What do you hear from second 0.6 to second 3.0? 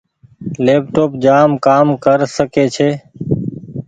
ليپ ٽوپ جآم ڪر ڪسي ڇي۔